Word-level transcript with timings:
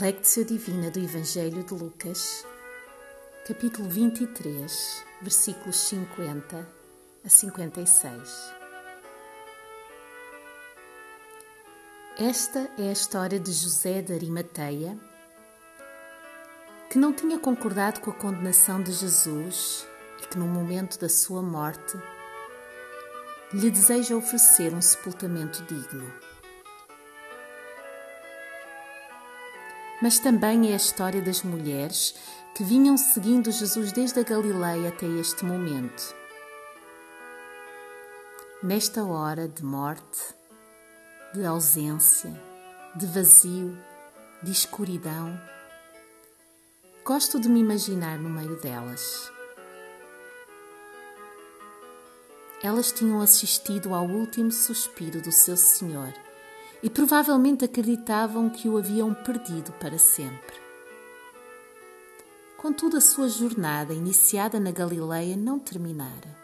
Lectio 0.00 0.44
Divina 0.44 0.92
do 0.92 1.00
Evangelho 1.00 1.64
de 1.64 1.74
Lucas, 1.74 2.46
capítulo 3.44 3.88
23, 3.88 5.04
versículos 5.20 5.74
50 5.74 6.68
a 7.24 7.28
56. 7.28 8.54
Esta 12.16 12.70
é 12.78 12.90
a 12.90 12.92
história 12.92 13.40
de 13.40 13.50
José 13.50 14.00
de 14.00 14.12
Arimateia, 14.12 14.96
que 16.88 16.96
não 16.96 17.12
tinha 17.12 17.36
concordado 17.36 18.00
com 18.00 18.12
a 18.12 18.14
condenação 18.14 18.80
de 18.80 18.92
Jesus 18.92 19.84
e 20.22 20.28
que, 20.28 20.38
no 20.38 20.46
momento 20.46 20.96
da 21.00 21.08
sua 21.08 21.42
morte, 21.42 21.98
lhe 23.52 23.68
deseja 23.68 24.14
oferecer 24.14 24.72
um 24.72 24.80
sepultamento 24.80 25.60
digno. 25.64 26.27
Mas 30.00 30.18
também 30.18 30.70
é 30.70 30.74
a 30.74 30.76
história 30.76 31.20
das 31.20 31.42
mulheres 31.42 32.14
que 32.54 32.62
vinham 32.62 32.96
seguindo 32.96 33.50
Jesus 33.50 33.92
desde 33.92 34.20
a 34.20 34.22
Galileia 34.22 34.88
até 34.88 35.06
este 35.06 35.44
momento. 35.44 36.14
Nesta 38.62 39.04
hora 39.04 39.48
de 39.48 39.64
morte, 39.64 40.34
de 41.34 41.44
ausência, 41.44 42.30
de 42.94 43.06
vazio, 43.06 43.76
de 44.42 44.52
escuridão, 44.52 45.40
gosto 47.04 47.40
de 47.40 47.48
me 47.48 47.60
imaginar 47.60 48.18
no 48.18 48.28
meio 48.28 48.56
delas. 48.60 49.32
Elas 52.62 52.90
tinham 52.92 53.20
assistido 53.20 53.94
ao 53.94 54.04
último 54.04 54.50
suspiro 54.50 55.20
do 55.20 55.30
seu 55.30 55.56
Senhor 55.56 56.12
e 56.82 56.88
provavelmente 56.88 57.64
acreditavam 57.64 58.48
que 58.48 58.68
o 58.68 58.76
haviam 58.76 59.12
perdido 59.12 59.72
para 59.72 59.98
sempre. 59.98 60.54
Contudo, 62.56 62.96
a 62.96 63.00
sua 63.00 63.28
jornada, 63.28 63.92
iniciada 63.94 64.58
na 64.58 64.70
Galileia, 64.70 65.36
não 65.36 65.58
terminara. 65.58 66.36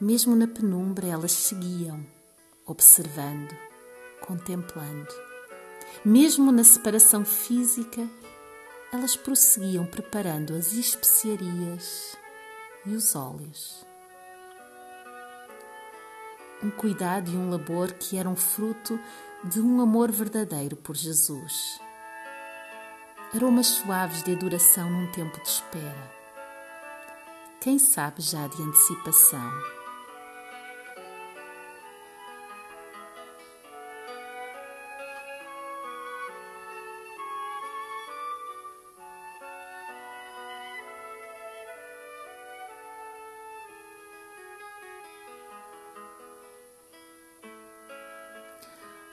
Mesmo 0.00 0.36
na 0.36 0.46
penumbra, 0.46 1.06
elas 1.06 1.32
seguiam, 1.32 2.04
observando, 2.66 3.54
contemplando. 4.20 5.14
Mesmo 6.04 6.52
na 6.52 6.64
separação 6.64 7.24
física, 7.24 8.06
elas 8.92 9.16
prosseguiam 9.16 9.86
preparando 9.86 10.54
as 10.54 10.72
especiarias 10.72 12.16
e 12.84 12.94
os 12.94 13.14
óleos 13.14 13.85
um 16.62 16.70
cuidado 16.70 17.30
e 17.30 17.36
um 17.36 17.50
labor 17.50 17.92
que 17.92 18.16
eram 18.16 18.34
fruto 18.34 18.98
de 19.44 19.60
um 19.60 19.80
amor 19.80 20.10
verdadeiro 20.10 20.76
por 20.76 20.96
Jesus. 20.96 21.80
Aromas 23.34 23.66
suaves 23.66 24.22
de 24.22 24.32
adoração 24.32 24.88
num 24.90 25.10
tempo 25.12 25.40
de 25.42 25.48
espera. 25.48 26.10
Quem 27.60 27.78
sabe 27.78 28.22
já 28.22 28.46
de 28.46 28.62
antecipação. 28.62 29.50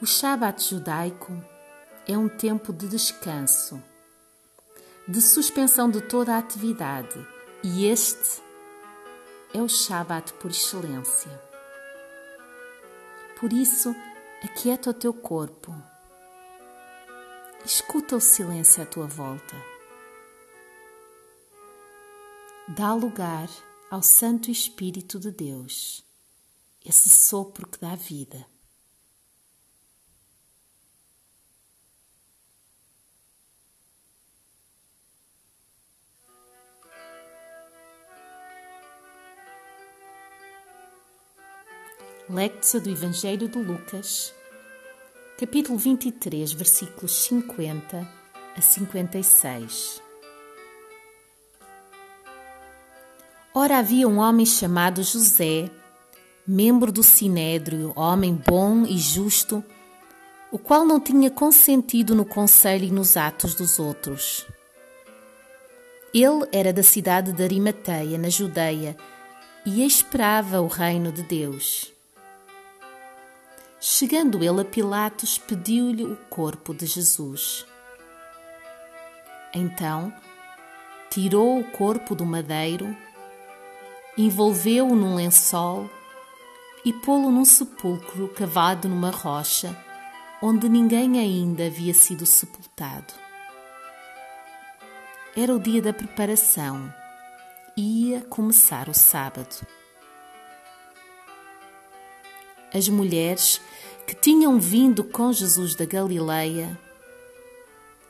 O 0.00 0.06
Shabat 0.06 0.62
judaico 0.62 1.32
é 2.06 2.16
um 2.16 2.28
tempo 2.28 2.72
de 2.72 2.86
descanso, 2.86 3.82
de 5.08 5.20
suspensão 5.20 5.90
de 5.90 6.00
toda 6.00 6.36
a 6.36 6.38
atividade, 6.38 7.18
e 7.64 7.84
este 7.84 8.40
é 9.52 9.60
o 9.60 9.68
Shabat 9.68 10.34
por 10.34 10.52
excelência. 10.52 11.42
Por 13.40 13.52
isso, 13.52 13.92
aquieta 14.40 14.90
o 14.90 14.94
teu 14.94 15.12
corpo, 15.12 15.74
escuta 17.64 18.14
o 18.14 18.20
silêncio 18.20 18.80
à 18.80 18.86
tua 18.86 19.08
volta. 19.08 19.56
Dá 22.68 22.94
lugar 22.94 23.48
ao 23.90 24.00
Santo 24.00 24.48
Espírito 24.48 25.18
de 25.18 25.32
Deus, 25.32 26.04
esse 26.86 27.10
sopro 27.10 27.66
que 27.66 27.80
dá 27.80 27.96
vida. 27.96 28.46
Lectio 42.30 42.78
do 42.78 42.90
Evangelho 42.90 43.48
de 43.48 43.58
Lucas, 43.58 44.34
capítulo 45.38 45.78
23, 45.78 46.52
versículos 46.52 47.10
50 47.22 48.06
a 48.54 48.60
56. 48.60 50.02
Ora, 53.54 53.78
havia 53.78 54.06
um 54.06 54.18
homem 54.18 54.44
chamado 54.44 55.02
José, 55.02 55.70
membro 56.46 56.92
do 56.92 57.02
Sinédrio, 57.02 57.94
homem 57.96 58.34
bom 58.34 58.84
e 58.84 58.98
justo, 58.98 59.64
o 60.52 60.58
qual 60.58 60.84
não 60.84 61.00
tinha 61.00 61.30
consentido 61.30 62.14
no 62.14 62.26
conselho 62.26 62.84
e 62.84 62.90
nos 62.90 63.16
atos 63.16 63.54
dos 63.54 63.78
outros. 63.78 64.46
Ele 66.12 66.46
era 66.52 66.74
da 66.74 66.82
cidade 66.82 67.32
de 67.32 67.42
Arimateia, 67.42 68.18
na 68.18 68.28
Judeia, 68.28 68.98
e 69.64 69.82
esperava 69.82 70.60
o 70.60 70.66
reino 70.66 71.10
de 71.10 71.22
Deus. 71.22 71.96
Chegando 73.80 74.42
ele 74.42 74.60
a 74.60 74.64
Pilatos, 74.64 75.38
pediu-lhe 75.38 76.04
o 76.04 76.16
corpo 76.28 76.74
de 76.74 76.84
Jesus. 76.84 77.64
Então, 79.54 80.12
tirou 81.08 81.60
o 81.60 81.70
corpo 81.70 82.14
do 82.16 82.26
madeiro, 82.26 82.96
envolveu-o 84.16 84.96
num 84.96 85.14
lençol 85.14 85.88
e 86.84 86.92
pô-lo 86.92 87.30
num 87.30 87.44
sepulcro 87.44 88.28
cavado 88.28 88.88
numa 88.88 89.10
rocha, 89.10 89.76
onde 90.42 90.68
ninguém 90.68 91.20
ainda 91.20 91.66
havia 91.66 91.94
sido 91.94 92.26
sepultado. 92.26 93.14
Era 95.36 95.54
o 95.54 95.60
dia 95.60 95.80
da 95.80 95.92
preparação, 95.92 96.92
ia 97.76 98.22
começar 98.22 98.88
o 98.88 98.94
sábado. 98.94 99.64
As 102.72 102.88
mulheres 102.88 103.60
que 104.06 104.14
tinham 104.14 104.58
vindo 104.58 105.02
com 105.02 105.32
Jesus 105.32 105.74
da 105.74 105.84
Galileia 105.84 106.78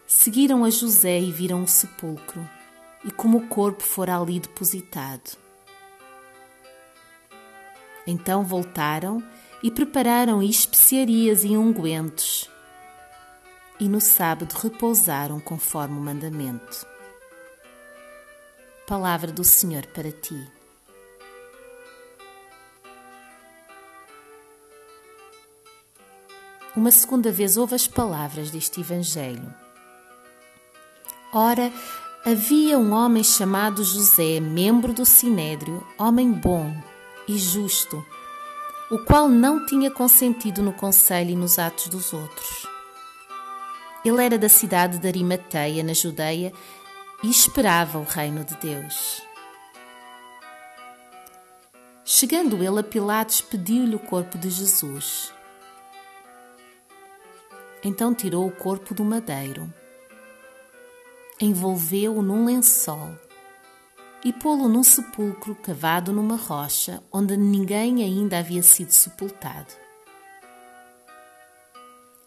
seguiram 0.06 0.64
a 0.64 0.70
José 0.70 1.20
e 1.20 1.30
viram 1.30 1.62
o 1.62 1.68
sepulcro 1.68 2.48
e 3.04 3.10
como 3.10 3.38
o 3.38 3.48
corpo 3.48 3.82
fora 3.82 4.18
ali 4.18 4.40
depositado. 4.40 5.36
Então 8.06 8.42
voltaram 8.42 9.22
e 9.62 9.70
prepararam 9.70 10.42
especiarias 10.42 11.44
e 11.44 11.56
ungüentos, 11.56 12.48
e 13.78 13.88
no 13.88 14.00
sábado 14.00 14.52
repousaram 14.54 15.38
conforme 15.40 15.98
o 15.98 16.00
mandamento. 16.00 16.86
Palavra 18.86 19.30
do 19.30 19.44
Senhor 19.44 19.84
para 19.86 20.10
ti. 20.10 20.57
Uma 26.78 26.92
segunda 26.92 27.32
vez 27.32 27.56
ouve 27.56 27.74
as 27.74 27.88
palavras 27.88 28.52
deste 28.52 28.80
Evangelho. 28.80 29.52
Ora, 31.32 31.72
havia 32.24 32.78
um 32.78 32.92
homem 32.92 33.24
chamado 33.24 33.82
José, 33.82 34.38
membro 34.38 34.92
do 34.92 35.04
Sinédrio, 35.04 35.84
homem 35.98 36.30
bom 36.30 36.72
e 37.26 37.36
justo, 37.36 38.06
o 38.92 38.98
qual 39.00 39.28
não 39.28 39.66
tinha 39.66 39.90
consentido 39.90 40.62
no 40.62 40.72
conselho 40.72 41.30
e 41.30 41.36
nos 41.36 41.58
atos 41.58 41.88
dos 41.88 42.12
outros. 42.12 42.66
Ele 44.04 44.24
era 44.24 44.38
da 44.38 44.48
cidade 44.48 44.98
de 44.98 45.08
Arimateia, 45.08 45.82
na 45.82 45.92
Judeia, 45.92 46.52
e 47.24 47.28
esperava 47.28 47.98
o 47.98 48.04
reino 48.04 48.44
de 48.44 48.54
Deus. 48.54 49.20
Chegando 52.04 52.62
ele 52.62 52.78
a 52.78 52.84
Pilatos, 52.84 53.40
pediu-lhe 53.40 53.96
o 53.96 53.98
corpo 53.98 54.38
de 54.38 54.48
Jesus. 54.48 55.36
Então 57.82 58.14
tirou 58.14 58.46
o 58.46 58.52
corpo 58.52 58.92
do 58.92 59.04
madeiro, 59.04 59.72
envolveu-o 61.40 62.20
num 62.22 62.44
lençol 62.44 63.10
e 64.24 64.32
pô-lo 64.32 64.68
num 64.68 64.82
sepulcro 64.82 65.54
cavado 65.54 66.12
numa 66.12 66.36
rocha 66.36 67.02
onde 67.12 67.36
ninguém 67.36 68.02
ainda 68.02 68.38
havia 68.38 68.62
sido 68.62 68.90
sepultado. 68.90 69.72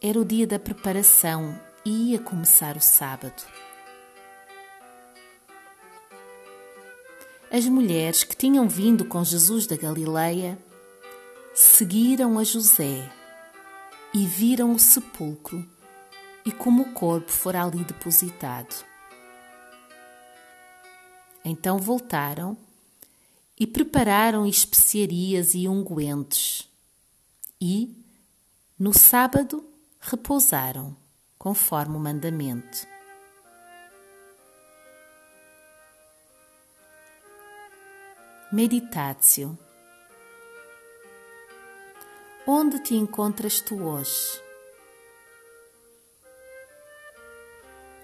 era 0.01 0.19
o 0.19 0.25
dia 0.25 0.48
da 0.48 0.57
preparação 0.57 1.56
e 1.86 2.12
ia 2.12 2.19
começar 2.19 2.75
o 2.75 2.81
sábado. 2.81 3.44
As 7.51 7.65
mulheres 7.65 8.24
que 8.24 8.36
tinham 8.36 8.68
vindo 8.68 9.06
com 9.06 9.24
Jesus 9.24 9.68
da 9.68 9.75
Galileia 9.75 10.57
seguiram 11.54 12.39
a 12.39 12.44
José 12.44 13.07
e 14.13 14.25
viram 14.25 14.74
o 14.74 14.80
sepulcro 14.80 15.68
e 16.46 16.52
como 16.52 16.84
o 16.84 16.94
corpo 16.94 17.31
fora 17.31 17.63
ali 17.63 17.84
depositado. 17.84 18.86
Então 21.44 21.78
voltaram 21.78 22.58
e 23.60 23.66
prepararam 23.66 24.46
especiarias 24.46 25.54
e 25.54 25.68
ungüentos 25.68 26.69
e, 27.60 27.96
no 28.78 28.92
sábado, 28.92 29.63
repousaram, 30.00 30.96
conforme 31.38 31.96
o 31.96 32.00
mandamento. 32.00 32.88
Meditatio. 38.52 39.57
Onde 42.48 42.80
te 42.80 42.96
encontras 42.96 43.62
tu 43.62 43.84
hoje? 43.84 44.42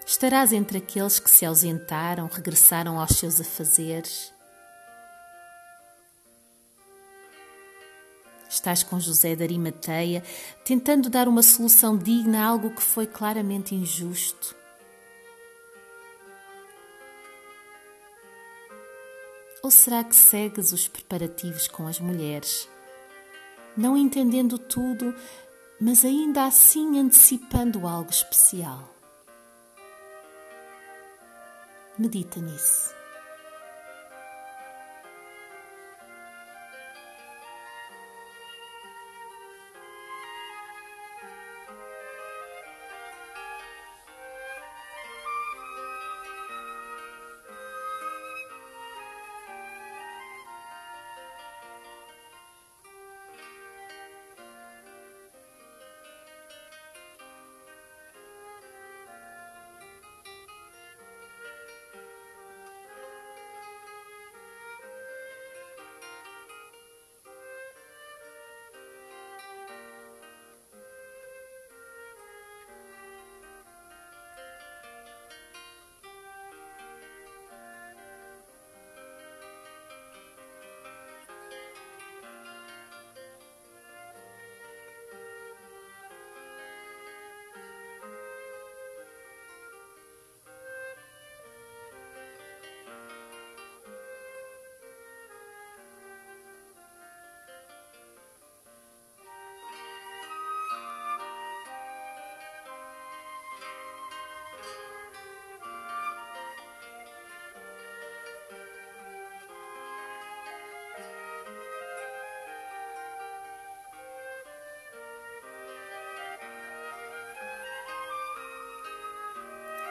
Estarás 0.05 0.53
entre 0.53 0.77
aqueles 0.77 1.19
que 1.19 1.29
se 1.29 1.43
ausentaram, 1.43 2.27
regressaram 2.27 2.99
aos 2.99 3.17
seus 3.17 3.41
afazeres? 3.41 4.31
Estás 8.47 8.83
com 8.83 8.99
José 8.99 9.35
de 9.35 9.41
Arimateia, 9.41 10.23
tentando 10.63 11.09
dar 11.09 11.27
uma 11.27 11.41
solução 11.41 11.97
digna 11.97 12.43
a 12.43 12.47
algo 12.47 12.69
que 12.69 12.81
foi 12.81 13.07
claramente 13.07 13.73
injusto? 13.73 14.55
Ou 19.63 19.71
será 19.71 20.03
que 20.03 20.15
segues 20.15 20.71
os 20.71 20.87
preparativos 20.87 21.67
com 21.67 21.87
as 21.87 21.99
mulheres, 21.99 22.69
não 23.77 23.95
entendendo 23.95 24.57
tudo, 24.57 25.13
mas 25.79 26.03
ainda 26.03 26.45
assim 26.45 26.99
antecipando 26.99 27.87
algo 27.87 28.09
especial? 28.09 28.93
Medita 31.97 32.39
nisso. 32.39 32.96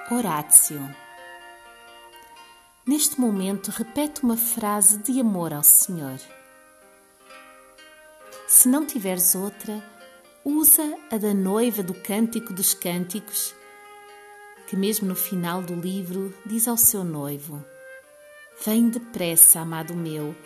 Horácio. 0.09 0.81
Neste 2.87 3.21
momento, 3.21 3.73
repete 3.73 4.23
uma 4.23 4.37
frase 4.37 4.99
de 4.99 5.21
amor 5.21 5.53
ao 5.53 5.65
Senhor. 5.65 6.21
Se 8.47 8.69
não 8.69 8.87
tiveres 8.87 9.35
outra, 9.35 9.83
usa 10.45 10.97
a 11.11 11.19
da 11.19 11.35
noiva 11.35 11.83
do 11.83 11.93
Cântico 11.93 12.53
dos 12.53 12.73
Cânticos, 12.73 13.53
que, 14.69 14.77
mesmo 14.77 15.09
no 15.09 15.17
final 15.17 15.61
do 15.61 15.75
livro, 15.75 16.33
diz 16.47 16.69
ao 16.69 16.77
seu 16.77 17.03
noivo: 17.03 17.65
Vem 18.65 18.89
depressa, 18.89 19.59
amado 19.59 19.93
meu, 19.93 20.37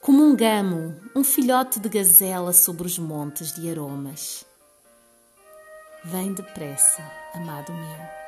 como 0.00 0.24
um 0.24 0.34
gamo, 0.34 1.00
um 1.14 1.22
filhote 1.22 1.78
de 1.78 1.88
gazela 1.88 2.52
sobre 2.52 2.84
os 2.84 2.98
montes 2.98 3.52
de 3.52 3.70
aromas. 3.70 4.44
Vem 6.02 6.34
depressa, 6.34 7.08
amado 7.32 7.72
meu. 7.72 8.23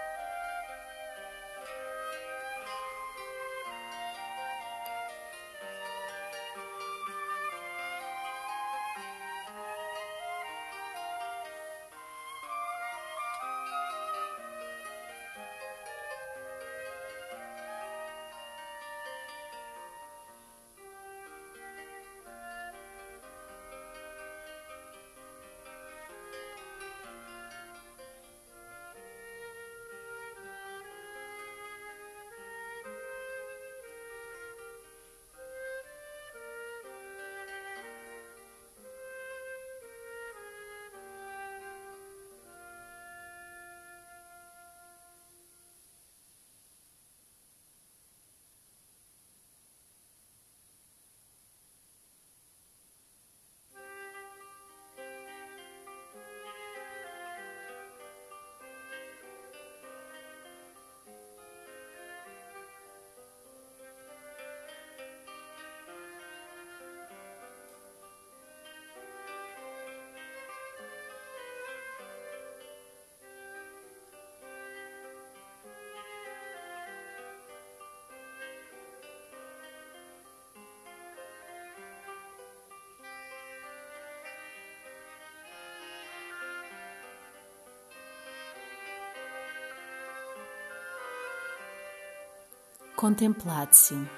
Contemplatio. 92.96 94.08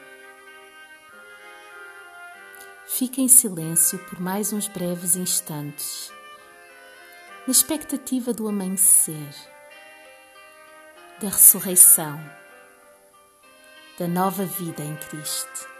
Fica 2.86 3.20
em 3.20 3.26
silêncio 3.26 3.98
por 4.08 4.20
mais 4.20 4.52
uns 4.52 4.68
breves 4.68 5.16
instantes. 5.16 6.12
na 7.44 7.50
expectativa 7.50 8.32
do 8.32 8.46
amanhecer, 8.46 9.34
da 11.20 11.28
ressurreição, 11.28 12.20
da 13.98 14.06
nova 14.06 14.44
vida 14.44 14.84
em 14.84 14.94
Cristo. 14.94 15.77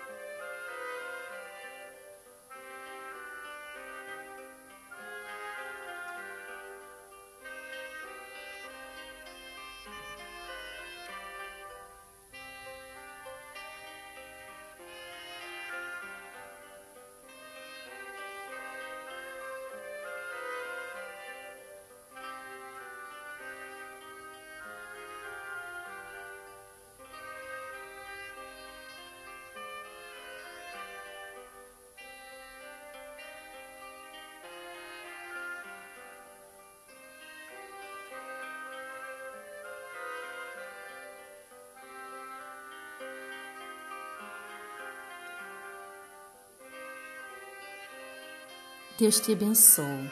Deus 48.99 49.21
te 49.21 49.33
abençoe. 49.33 50.11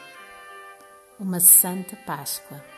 Uma 1.19 1.41
Santa 1.41 1.97
Páscoa. 2.05 2.76